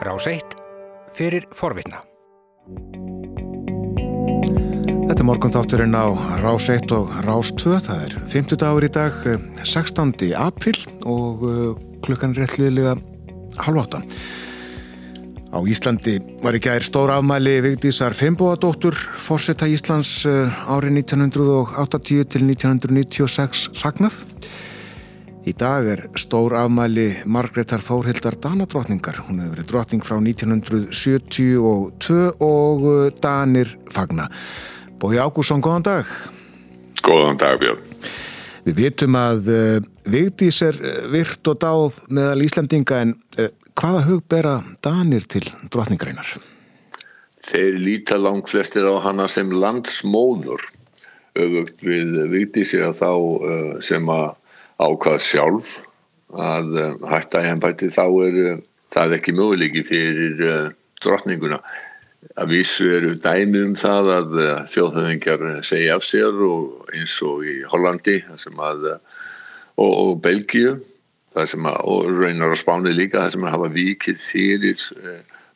[0.00, 0.54] Rás 1
[1.12, 1.98] fyrir forvitna.
[5.04, 6.08] Þetta er morgun þátturinn á
[6.40, 7.74] Rás 1 og Rás 2.
[7.84, 9.18] Það er 50 dagur í dag,
[9.60, 10.14] 16.
[10.40, 12.96] april og uh, klukkan er réttliðilega
[13.66, 14.00] halv átta.
[15.52, 22.48] Á Íslandi var í gær stór afmæli Vigdísar Fimboadóttur, fórsetta Íslands uh, árið 1980 til
[22.48, 24.22] 1996 ragnað.
[25.48, 29.22] Í dag er stór afmæli Margreðar Þórhildar Danadrottningar.
[29.24, 34.26] Hún hefur verið drottning frá 1972 og uh, Danir fagna.
[35.00, 36.10] Bói Ágússon, góðan dag.
[37.00, 37.80] Góðan dag, Björn.
[38.66, 39.78] Við vitum að uh,
[40.12, 43.48] Vigdís er uh, virt og dáð meðal Íslandinga en uh,
[43.80, 46.34] hvaða hug bera Danir til drottningreinar?
[47.48, 50.68] Þeir líta langt flestir á hana sem landsmóður
[51.40, 54.36] öfugt við Vigdísi að þá uh, sem að
[54.80, 55.76] ákvað sjálf
[56.30, 58.58] að uh, hætta ennbætti þá er uh,
[58.94, 60.68] það ekki möguleiki fyrir uh,
[61.02, 61.60] drottninguna.
[62.36, 64.34] Að vísu eru dæmi um það að
[64.68, 68.84] þjóðhauðingar segja af sér og eins og í Hollandi að,
[69.80, 70.74] og, og Belgíu
[71.32, 74.84] að, og raunar á Spáni líka það sem að hafa vikið fyrir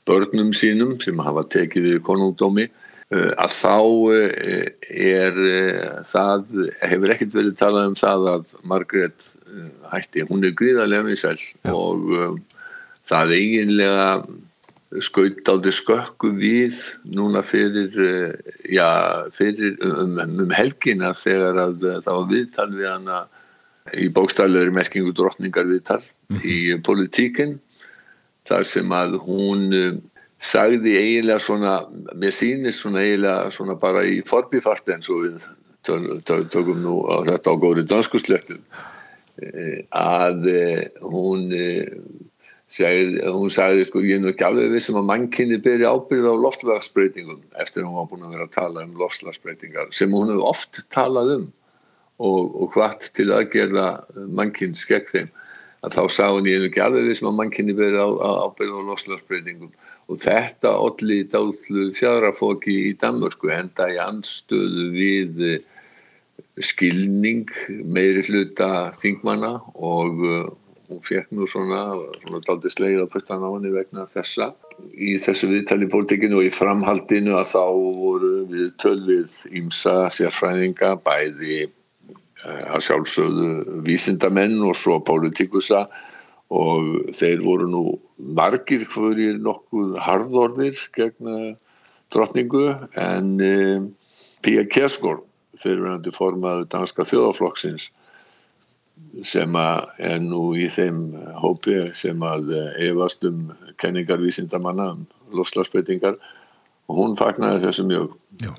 [0.08, 2.66] börnum sínum sem hafa tekið við konungdómi
[3.14, 3.76] að þá
[4.90, 5.36] er
[6.08, 6.48] það
[6.82, 9.28] hefur ekkert verið talað um það að Margrét
[9.92, 11.36] hætti, hún er gríðarlega viðsæl
[11.70, 12.40] og um,
[13.06, 14.08] það eiginlega
[15.04, 16.80] skaut á þess skökku við
[17.16, 17.94] núna fyrir,
[18.70, 18.88] já,
[19.34, 23.20] fyrir um, um helgina þegar að það var viðtal við hana
[24.00, 27.58] í bókstæðleiri merkingu drottningar viðtal mm í politíkinn
[28.48, 29.66] þar sem að hún
[30.42, 31.74] sagði eiginlega svona,
[32.18, 35.46] mér sýnist svona eiginlega svona bara í forbifast eins og við
[35.84, 38.62] tökum nú á þetta á góri danskuslettum
[39.94, 40.46] að
[41.02, 41.50] hún
[42.74, 46.34] sagði, hún sagði sko ég er nú ekki alveg vissum að mannkynni beri ábyrð á
[46.46, 50.48] loftlagsbreytingum eftir að hún var búin að vera að tala um loftlagsbreytingar sem hún hefur
[50.50, 51.46] oft talað um
[52.18, 55.32] og, og hvart til að gera mannkynns gegn þeim
[55.84, 58.30] að þá sá hún ég er nú ekki alveg vissum að mannkynni beri á, á,
[58.48, 59.72] ábyrð á loftlagsbreytingum
[60.08, 65.46] og þetta allir dállu sjáðrafóki í Danmörsku enda í anstöðu við
[66.62, 67.50] skilning
[67.82, 70.50] meiri hluta þingmanna og uh,
[70.90, 74.52] hún fekk nú svona, svona daldi sleið á henni vegna þessa.
[74.94, 77.64] Í þessu viðtali pólitekinu og í framhaldinu að þá
[77.98, 85.86] voru við tölvið ímsa sérfræðinga bæði uh, að sjálfsögðu vísindamenn og svo pólitikusa
[86.52, 87.82] og þeir voru nú
[88.36, 91.52] margir hverjir nokkuð harðorðir gegn uh,
[92.12, 92.66] drottningu
[93.00, 93.92] en um,
[94.44, 95.24] Pia Kersgård
[95.62, 97.88] fyrirverandi formaður danska þjóðaflokksins
[99.26, 102.52] sem er nú í þeim hópi sem að
[102.82, 103.48] efast um
[103.82, 106.18] kenningarvísindamanna um lofslagsbreytingar
[106.90, 108.12] og hún fagnar þessu mjög
[108.42, 108.52] Já.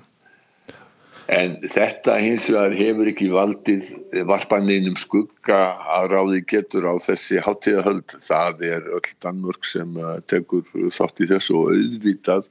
[1.31, 3.89] En þetta hins vegar hefur ekki valdið
[4.29, 5.61] varpaninum skugga
[5.97, 8.17] að ráði getur á þessi hátíðahöld.
[8.25, 9.97] Það er öll Danmörk sem
[10.29, 12.47] tekur þátt í þessu og auðvitað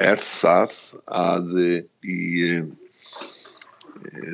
[0.00, 0.76] er það
[1.12, 2.20] að í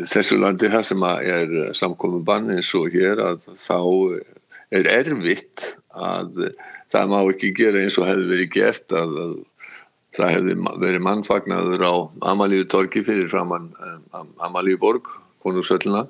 [0.09, 3.79] þessu landi það sem er samkominn bann eins og hér að þá
[4.75, 5.65] er erfitt
[5.95, 6.51] að
[6.93, 9.37] það má ekki gera eins og hefði verið gert að, að
[10.17, 11.95] það hefði verið mannfagnaður á
[12.33, 13.71] Amalíu torki fyrir framann
[14.45, 15.11] Amalíu borg,
[15.45, 16.07] konungsvöllina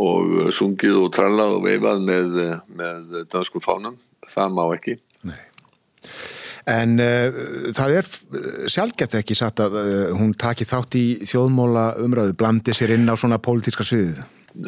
[0.00, 2.36] og sungið og trallað og veifað með,
[2.78, 3.98] með dansku fánum,
[4.30, 5.40] það má ekki Nei
[6.68, 7.38] En uh,
[7.76, 8.08] það er
[8.70, 9.86] sjálfgeft ekki satt að uh,
[10.18, 14.20] hún taki þátt í þjóðmóla umræðu, blandi sér inn á svona pólitíska sviðið?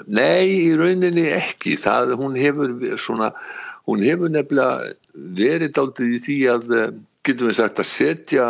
[0.06, 1.76] Nei, í rauninni ekki.
[1.80, 3.32] Það, hún, hefur svona,
[3.88, 4.92] hún hefur nefnilega
[5.36, 6.92] verið dáltið í því að, eh,
[7.26, 8.46] getum við sagt, að setja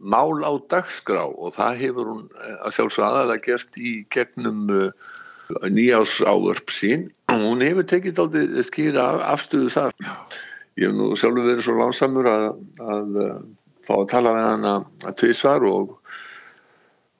[0.00, 5.14] mál á dagskrá og það hefur hún að sjálfsög aðalega gert í gegnum uh,
[5.72, 7.08] nýjás ávörp sín.
[7.32, 9.94] Hún hefur tekið dáltið skýra afstöðu þar.
[10.76, 12.48] Ég hef nú sjálfur verið svo lánsamur að,
[12.82, 13.46] að, að
[13.86, 14.74] fá að tala með hana
[15.06, 15.96] að tvísvar og,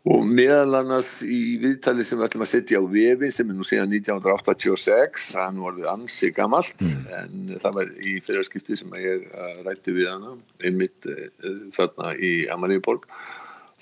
[0.07, 3.67] og meðal annars í viðtali sem við ætlum að setja á vefin sem er nú
[3.67, 7.09] síðan 1986 það er nú orðið ansi gammalt mm.
[7.19, 9.27] en það var í fyrirskipti sem ég
[9.67, 11.27] rætti við hana einmitt eh,
[11.75, 13.09] þarna í Amalíuborg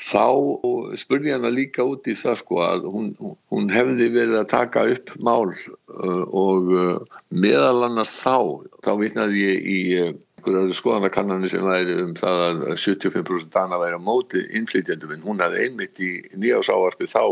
[0.01, 0.25] þá
[0.99, 3.13] spurði ég hana líka út í það sko að hún,
[3.53, 6.73] hún hefði verið að taka upp mál uh, og
[7.31, 9.81] meðal annars þá, þá vitnaði ég í
[10.45, 15.43] einhverju skoðanakannanir sem væri um það að 75% dana væri á móti innflytjandum en hún
[15.43, 17.25] hefði einmitt í nýjásávarpi þá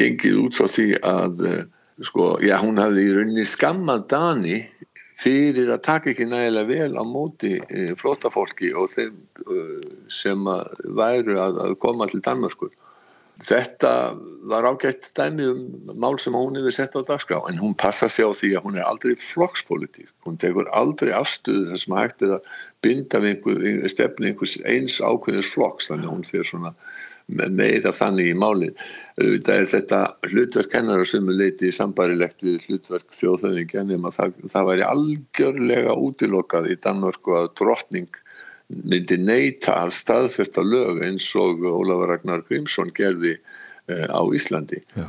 [0.00, 1.44] gengið út frá því að
[2.06, 4.58] sko, já hún hefði í rauninni skammað dani
[5.20, 9.64] fyrir að taka ekki nægilega vel á móti e, flótafólki og þeim e,
[10.12, 10.46] sem
[10.96, 12.72] væru að, að koma til Danmarkur.
[13.40, 13.90] Þetta
[14.50, 15.60] var ágætt dæmi um
[15.96, 18.76] mál sem hún hefur sett á dagskrá en hún passa sig á því að hún
[18.76, 20.10] er aldrei flokkspolitík.
[20.26, 22.50] Hún tekur aldrei afstuðu þess að hægt er að
[22.84, 26.74] binda einhver, stefni einhvers eins ákveðins flokks þannig að hún fyrir svona
[27.30, 28.70] meira þannig í máli
[29.16, 34.68] það er þetta hlutverk hennar að sumu leiti sambarilegt við hlutverk þjóðhauðingja nema það, það
[34.70, 38.20] væri algjörlega útilokað í Danmörku að drottning
[38.70, 44.82] myndi neyta að staðfesta lög eins og Ólafur Ragnar Grímsson gerði uh, á Íslandi.
[44.94, 45.08] Já.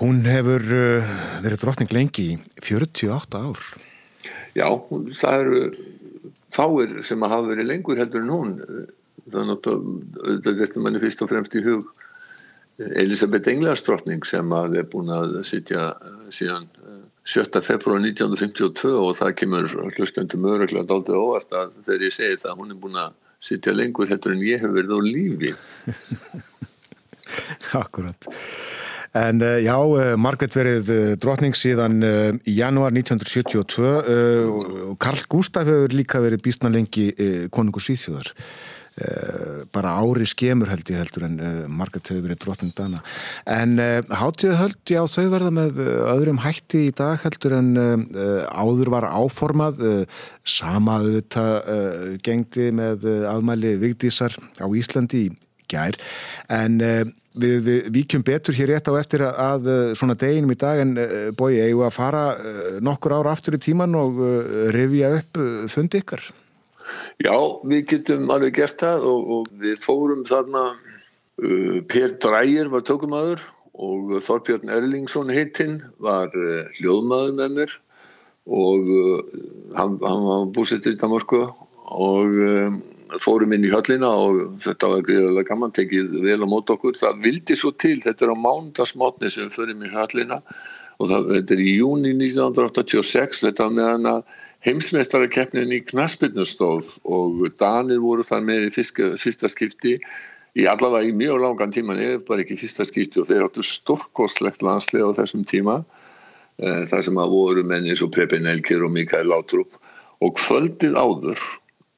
[0.00, 1.14] Hún hefur uh,
[1.44, 3.64] verið drottning lengi í 48 ár.
[4.58, 4.66] Já,
[5.20, 5.62] það eru
[6.50, 8.54] fáir sem hafa verið lengur heldur en hún.
[9.30, 9.82] Þannig að
[10.26, 11.90] þetta verður manni fyrst og fremst í hug
[12.80, 16.64] Elisabeth Englandsdrottning sem að er búin að sitja eh, síðan
[17.28, 17.60] 7.
[17.62, 22.72] februar 1952 og það kemur hlustendum öruglega dálítið óvart að þegar ég segi það hún
[22.72, 25.50] er búin að sitja lengur heldur en ég hef verið á lífi
[27.82, 28.20] Akkurat
[29.10, 31.98] En uh, já, uh, Margret verið uh, drotning síðan
[32.46, 37.10] í janúar 1972 Karl Gustaf hefur líka verið býstna lengi
[37.50, 38.30] konungur Svíþjóðar
[39.72, 43.02] bara ári skemur held ég heldur en uh, margætt hefur verið drottin dana
[43.50, 47.70] en uh, hátíðu held ég á þau verða með öðrum hætti í dag heldur en
[48.50, 49.80] áður var áformað.
[50.46, 55.30] Sama auðvitað gengdi með afmæli vigdísar á Íslandi í
[55.70, 55.96] gær.
[56.52, 60.96] En við, víkjum betur hér rétt á eftir að, að svona deginum í dag en
[61.38, 62.24] bói, eigum að fara
[62.82, 64.20] nokkur ára aftur í tíman og
[64.74, 65.42] revja upp
[65.72, 66.24] fundi ykkar
[67.22, 67.34] Já,
[67.68, 73.42] við getum alveg gert það og, og við fórum þarna uh, Per Drægir var tökumadur
[73.80, 77.76] og Þorbjörn Erlingsson heitinn var uh, hljóðmaður með mér
[78.50, 79.34] og uh,
[79.78, 81.44] hann, hann var búsettur í Danmarku
[81.90, 82.80] og um,
[83.18, 86.98] fórum inn í höllina og þetta var gríðarlega gaman, tekið vel á mót okkur.
[86.98, 90.40] Það vildi svo til, þetta er á mándagsmotni sem förum í höllina
[91.00, 94.22] og það, þetta er í júni 1986 þetta með hann að
[94.66, 99.96] heimsmeistarakeppnin í knaspinustóð og Danir voru þar með í fyrsta, skipti
[100.58, 101.96] í allavega í mjög langan tíma.
[101.96, 105.80] Nefnir, bara ekki fyrsta skipti og þeir áttu stórkoslegt landslið á þessum tíma.
[106.60, 109.78] E, þar sem að voru menni eins og Pepe Nelkir og Mikael Lautrup
[110.20, 111.40] og kvöldið áður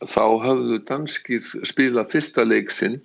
[0.06, 3.00] þá hafðu danskir spila fyrsta leiksinn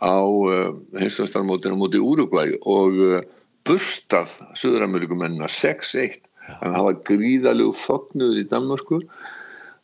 [0.00, 3.20] á uh, heimsmeistarmótinu mútið Úrugvæg og uh,
[3.68, 6.29] bustað Suður-Amerikumennina 6-1 þannig að
[6.60, 9.00] það var gríðalegu fognuður í Danmarku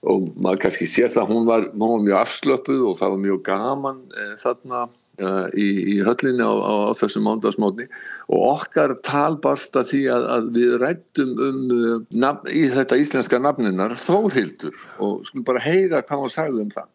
[0.06, 3.42] og maður kannski sér það hún var, hún var mjög afslöpuð og það var mjög
[3.46, 7.88] gaman e, þarna e, í, í höllinni á, á, á þessum mándagsmótni
[8.26, 13.94] og okkar talbarsta því að, að við rættum um uh, nafn, í þetta íslenska nafninar
[14.02, 14.74] Þórhildur.
[14.98, 16.88] Og skulum bara heyra hvað hún sagði um það.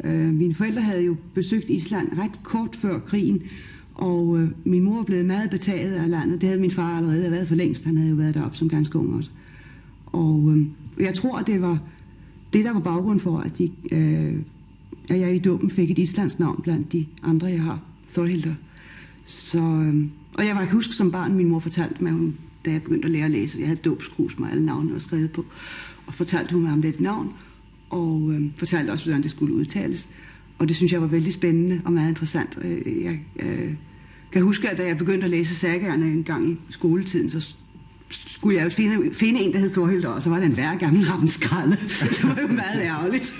[0.00, 3.42] Uh, mine forældre havde jo besøgt Island ret kort før krigen
[3.94, 6.40] Og øh, min mor blev blevet meget betaget af landet.
[6.40, 7.84] Det havde min far allerede været for længst.
[7.84, 9.30] Han havde jo været deroppe som ganske ung også.
[10.06, 10.66] Og øh,
[11.00, 11.78] jeg tror, det var
[12.52, 14.34] det, der var baggrund for, at, de, øh,
[15.08, 17.80] at jeg i dåben fik et islandsk navn blandt de andre, jeg har.
[18.12, 18.54] Thorhilder.
[19.24, 20.04] Så, øh,
[20.34, 23.12] og jeg var huske som barn, min mor fortalte mig, hun, da jeg begyndte at
[23.12, 25.44] lære at læse, jeg havde dåbskrus med alle navnene var skrevet på,
[26.06, 27.32] og fortalte hun mig om det navn,
[27.90, 30.08] og øh, fortalte også, hvordan det skulle udtales.
[30.58, 32.58] Og det synes jeg var vældig spændende og meget interessant.
[32.62, 33.74] Øh, jeg øh,
[34.34, 37.54] kan huske, at da jeg begyndte at læse sagerne en gang i skoletiden, så
[38.08, 41.04] skulle jeg jo finde, finde en, der hed Thorhild, og så var det en gammel
[41.10, 41.76] rammenskralde.
[42.16, 43.32] det var jo meget ærgerligt.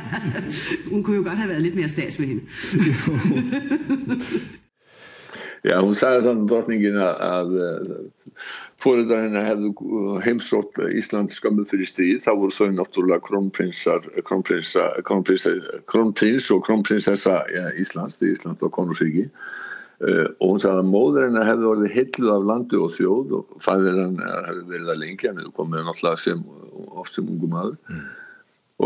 [0.92, 2.42] hun kunne jo godt have været lidt mere stats med hende.
[5.68, 7.86] ja, hun sagði sådan, drotningin að øh,
[8.84, 9.70] fóriðar hennar hefðu
[10.24, 14.00] heimsótt Ísland skömmu fyrir stríð þá voru þau náttúrulega krónprinsar
[15.86, 17.34] kronprins og krónprinsessa
[17.80, 19.30] Íslands því Ísland og konursvíki uh,
[20.02, 24.00] og hún sagði að móður hennar hefði orðið hilluð af landu og þjóð og fæðir
[24.02, 26.44] hennar hefði verið að lengja hann hefði komið náttúrulega sem
[27.02, 28.00] oft sem ungum aður mm.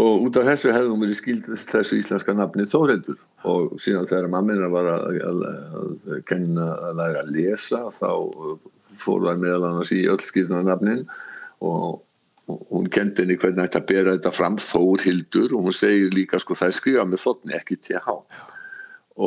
[0.02, 4.32] og út af þessu hefði hún verið skild þessu íslenska nafni Þóreildur og síðan þegar
[4.34, 8.12] mammina var að, að, að, að kenna að læra að lesa þá
[8.98, 11.06] fór það meðal annars í öll skýrnarnafnin
[11.64, 12.04] og,
[12.48, 16.56] hún kendi henni hvernig þetta bera þetta fram Þór Hildur og hún segir líka sko
[16.56, 18.14] það er skrifað með þotni ekki TH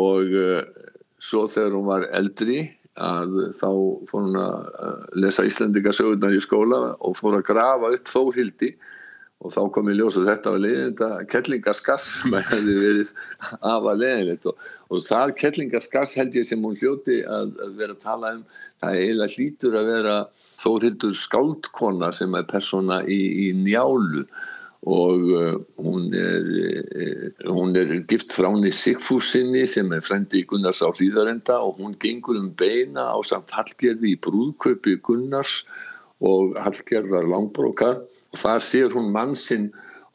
[0.02, 0.88] og uh,
[1.22, 2.62] svo þegar hún var eldri
[3.02, 3.68] að þá
[4.10, 8.72] fór hún að lesa Íslandingasögurnar í skóla og fór að grafa upp Þór Hildi
[9.42, 13.14] og þá kom ég ljós að þetta var leiðinda kettlingaskass sem hefði verið
[13.72, 18.04] afa leiðinleitt og, og það kettlingaskass held ég sem hún hljóti að, að vera að
[18.04, 18.44] tala um
[18.82, 20.16] það er eiginlega hlítur að vera
[20.62, 24.26] þórildur skáldkona sem er persóna í, í njálu
[24.82, 30.90] og uh, hún er uh, hún er gift fráni Sigfúsinni sem er frendi Gunnars á
[30.90, 35.62] hlýðarenda og hún gengur um beina á samt Hallgerði í brúðkaupi Gunnars
[36.22, 39.70] og Hallgerðar langbrókar og þar sér hún mann sinn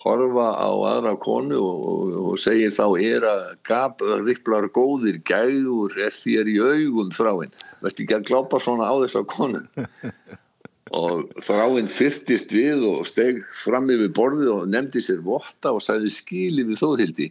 [0.06, 1.87] horfa á aðra konu og,
[2.30, 7.54] og, segir þá er að gap ripplar góðir gæður er þér í augum þráinn.
[7.82, 9.62] Veist ekki að glápa svona á þessa konu
[10.95, 16.12] og þráinn fyrtist við og steg fram yfir borðið og nefndi sér votta og sagði
[16.14, 17.31] skili við þóðhildi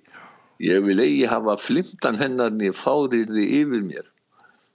[0.66, 4.06] ég vil eigi hafa flimtan hennarni fáriði yfir mér.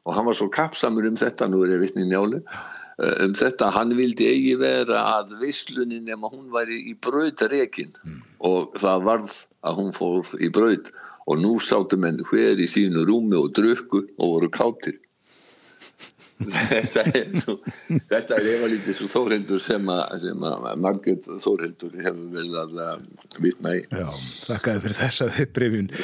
[0.09, 3.69] Og hann var svo kapsamur um þetta nú er ég vittni njálu eh, um þetta
[3.75, 8.25] hann vildi eigi vera að vislunin nema hún væri í brauðarekin mm.
[8.49, 10.89] og það varð að hún fór í brauð
[11.29, 14.97] og nú sáttu menn hver í sínu rúmi og drukku og voru káttir
[16.41, 17.57] er nú
[18.09, 23.05] þetta er efalítið svo þóreldur sem að, að Margret Þóreldur hefur vel að
[23.43, 23.83] vitna í.
[23.93, 24.09] Já,
[24.49, 25.91] þakkaði fyrir þessa viðbrifjun.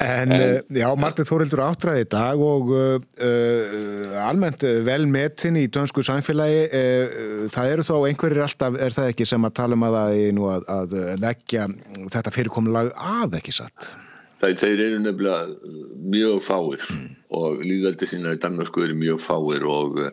[0.00, 6.04] En, en já, Margret Þóreldur áttræði í dag og uh, almennt vel metin í dönsku
[6.06, 9.98] samfélagi uh, það eru þó einhverjir alltaf, er það ekki sem að tala um að
[9.98, 11.66] það er nú að, að leggja
[12.14, 13.92] þetta fyrirkomulag af ekki satt
[14.40, 15.72] Það, þeir eru nefnilega
[16.10, 17.08] mjög fáir mm.
[17.36, 20.08] og líðaldi sína í Danmarku eru mjög fáir og uh,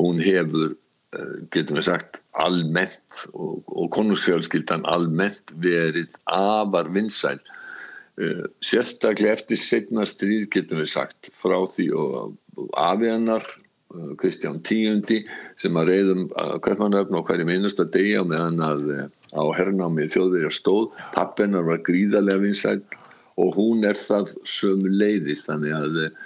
[0.00, 0.74] hún hefur,
[1.16, 7.40] uh, getum við sagt, almennt og, og konungsfjölskyldan almennt verið afar vinsæl.
[8.20, 12.38] Uh, sérstaklega eftir setna stríð getum við sagt frá því og,
[12.76, 13.46] afiðanar
[14.20, 15.18] Kristján Tíundi
[15.60, 18.82] sem að reyðum að köpmanöfn og hverjum einasta degi á meðan að
[19.32, 20.90] á herrnámi þjóðverjar stóð.
[21.16, 22.82] Pappennar var gríðarlega vinsæl
[23.40, 26.22] og hún er það sömu leiðist þannig að eh,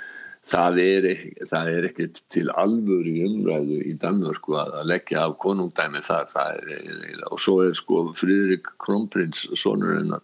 [0.47, 1.09] það er,
[1.51, 6.31] það er ekkert til alvöru umræðu í Danmörku að, að leggja af konungdæmi þar.
[6.37, 10.23] Er, og svo er sko Fridrik Kronprins sonur hennar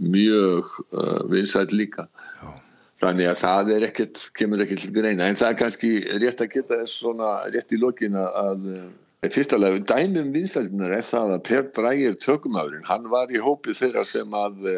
[0.00, 2.08] mjög uh, vinsætt líka.
[2.40, 2.48] Já.
[3.00, 5.28] þannig að það er ekkert kemur ekkert til greina.
[5.28, 8.66] En það er kannski rétt að geta þess svona rétt í lokina að
[9.28, 14.04] fyrst alveg dæmum vinsættinar er það að Per Drægir tökumafurinn hann var í hópið þeirra
[14.08, 14.70] sem að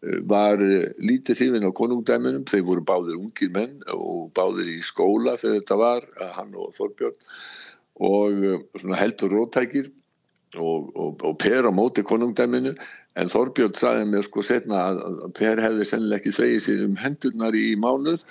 [0.00, 5.36] var eh, lítið hrifin á konungdæminum, þeir voru báðir ungir menn og báðir í skóla
[5.40, 7.18] þegar þetta var, eh, hann og Þorbjörn.
[8.00, 9.90] Og eh, heldur rótækir
[10.56, 12.72] og, og, og Per á móti konungdæminu.
[13.20, 17.58] En Þorbjörn saði mér sko setna að Per hefði sennileg ekki þvegið sér um hendurnar
[17.58, 18.24] í mánuð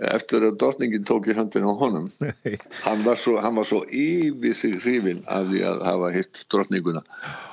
[0.00, 2.08] eftir að dórningin tók í höndin á honum
[2.86, 7.02] hann var svo, hann var svo yfir sig hrifin af því að hafa hitt dórninguna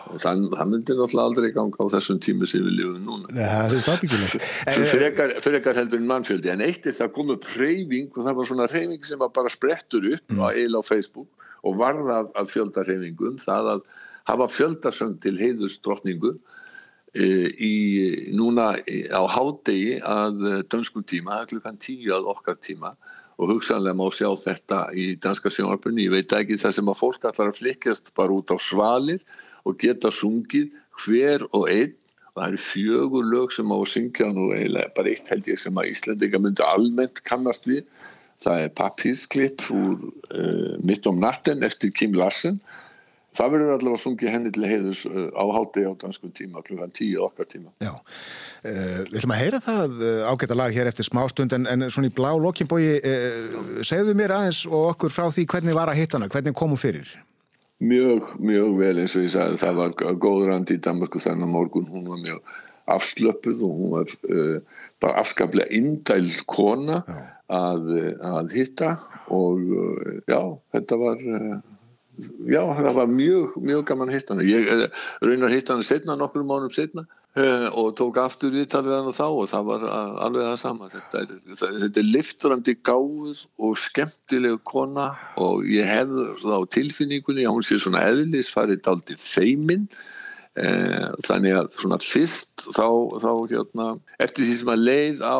[0.09, 3.29] og þann, það myndi náttúrulega aldrei ganga á þessum tími sem við lifum núna.
[3.37, 6.49] Ja, fyrir ekkar heldur en mannfjöldi.
[6.49, 10.07] En eitt er það komið preyfing og það var svona reyfing sem var bara sprettur
[10.15, 10.41] upp mm.
[10.41, 13.85] á eil á Facebook og varða að fjölda reyfingum það að
[14.31, 16.58] hafa fjöldasöng til heiðust dórningu E,
[17.15, 17.73] í
[18.37, 22.93] núna á hádegi að dönskum tíma, klukkan tíu að okkar tíma.
[23.39, 27.25] Og hugsanlega má sjá þetta í danska sjónarpunni, ég veit ekki það sem að fólk
[27.29, 29.23] allar að flikjast bara út á svalir
[29.63, 31.95] og geta sungið hver og einn.
[32.29, 35.59] Og það eru fjögur lög sem á að syngja og eiginlega bara eitt held ég
[35.59, 37.87] sem að Íslandinga myndi almennt kannast við.
[38.43, 39.95] Það er Pappisklipp úr
[40.35, 42.61] uh, Mitt om natten eftir Kim Larsen
[43.37, 47.21] það verður allavega sungið henni til heiðus uh, á hálpi á danskum tíma klukkan tíu
[47.27, 47.71] okkar tíma.
[47.83, 51.87] Já, uh, við ætlum að heyra það uh, ágæta lag hér eftir smástund en, en
[51.89, 56.01] svona í blá lokinbói uh, segðu mér aðeins og okkur frá því hvernig var að
[56.01, 57.11] hitta hana, hvernig kom hún fyrir?
[57.79, 61.87] Mjög, mjög vel eins og ég sagði það var góð rand í Danmarku þennan morgun,
[61.87, 62.57] hún var mjög
[62.89, 67.03] afslöpuð og hún var uh, bara afskaplega indæl kona
[67.49, 67.85] að,
[68.25, 68.95] að hitta
[69.33, 69.61] og
[70.29, 70.41] já,
[70.73, 71.21] þetta var
[72.49, 75.87] já, það var mjög, mjög gaman að hitta hann ég eh, raunar að hitta hann
[75.87, 77.05] setna nokkur mánum setna
[77.37, 79.85] uh, og tók aftur viðtal við hann og þá og það var
[80.25, 80.89] alveg það sama.
[80.93, 85.09] Þetta er, það, þetta er liftrandi gáð og skemmtileg kona
[85.41, 89.87] og ég hefði þá tilfinningunni að hún sé svona eðlis farið aldrei feiminn
[90.59, 92.87] uh, þannig að svona fyrst þá,
[93.21, 95.39] þá hérna, eftir því sem að leið á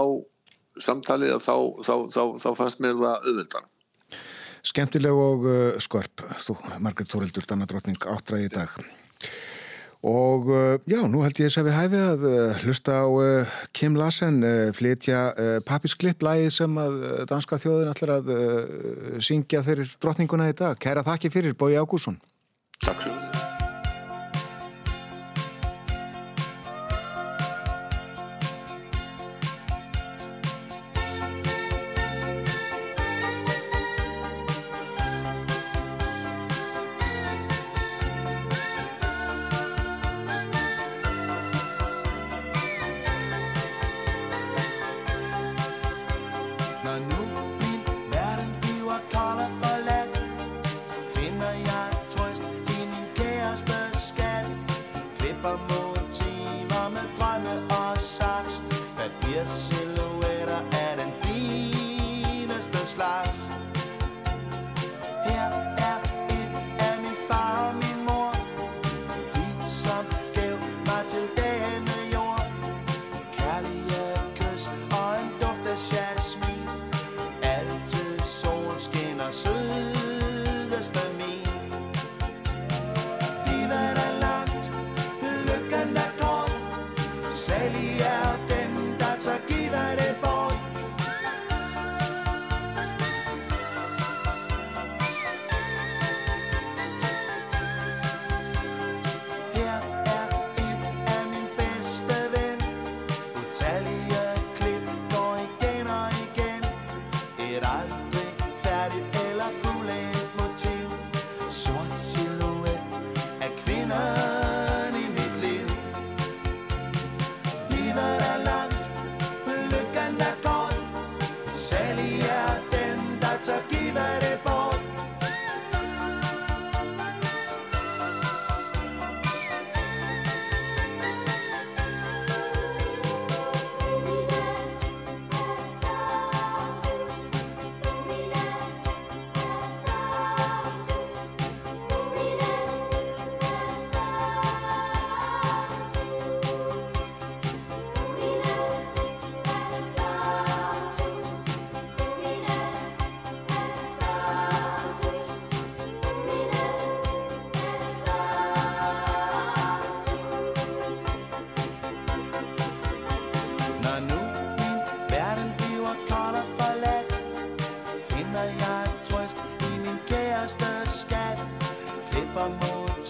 [0.79, 3.67] samtalið þá, þá, þá fannst mér það auðvitað
[4.65, 8.73] Skemmtileg og uh, skörp, þú, Margret Þórildur, Danadrottning, áttræði í dag.
[10.09, 13.57] Og uh, já, nú held ég þess að við hæfi að uh, hlusta á uh,
[13.75, 18.33] Kim Larsen uh, flytja uh, papisklipp lægi sem að danska þjóðin allar að
[19.23, 20.79] syngja fyrir drottninguna í dag.
[20.79, 22.21] Kæra þakki fyrir, Bói Ágússon.
[22.79, 23.57] Takk svo.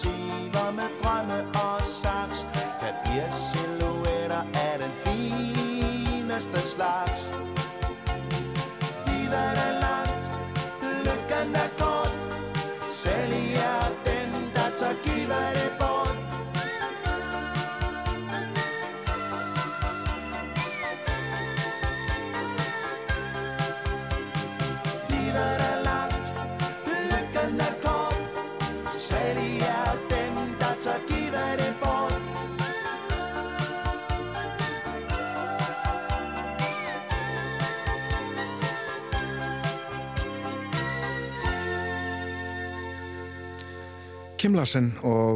[0.02, 0.40] Kim
[1.30, 1.69] Larsen og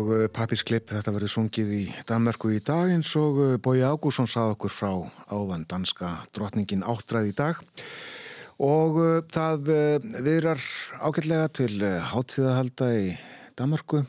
[0.09, 4.55] uh, Pappisklipp, þetta verður sungið í Danmörku í dag eins og uh, Bói Ágússon sað
[4.55, 4.93] okkur frá
[5.29, 7.61] áðan danska drotningin áttræð í dag.
[8.64, 9.69] Og uh, það
[10.25, 10.64] viðrar
[11.05, 13.12] ágætlega til háttíðahalda í
[13.61, 14.07] Danmörku,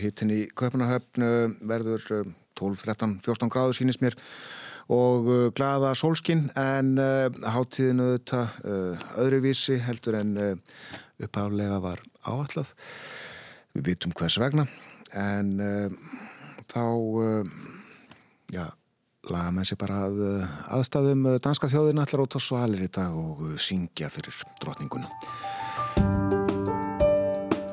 [0.00, 1.28] hittin í Köpunahöfn
[1.60, 4.16] verður 12, 13, 14 gráður sínist mér.
[4.88, 8.46] Og glada sólskinn en háttíðinu þetta
[9.20, 10.36] öðruvísi heldur en
[11.20, 12.72] upphálega var áallad
[13.74, 14.66] við vitum hvers vegna
[15.16, 16.14] en uh,
[16.70, 17.54] þá uh,
[18.54, 18.66] já,
[19.30, 23.14] laga með sér bara að, eh, aðstæðum danska þjóðin allar út á svalir í dag
[23.14, 25.10] og syngja fyrir drotninguna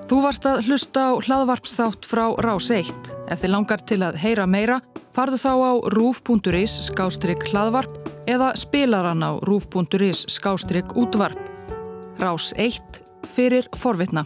[0.07, 3.09] Þú varst að hlusta á hlaðvarpsþátt frá Rás 1.
[3.27, 4.77] Ef þið langar til að heyra meira,
[5.11, 11.51] farðu þá á rúf.is skástrygg hlaðvarp eða spilaran á rúf.is skástrygg útvarp.
[12.23, 13.03] Rás 1
[13.35, 14.23] fyrir forvitna.